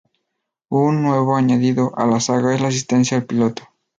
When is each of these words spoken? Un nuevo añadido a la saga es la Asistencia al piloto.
Un 0.69 1.03
nuevo 1.03 1.35
añadido 1.35 1.91
a 1.95 2.07
la 2.07 2.19
saga 2.19 2.55
es 2.55 2.61
la 2.61 2.69
Asistencia 2.69 3.17
al 3.17 3.27
piloto. 3.27 3.61